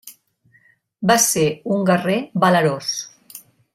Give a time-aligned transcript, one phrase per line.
[1.11, 1.43] Va ser
[1.75, 2.91] un guerrer valerós.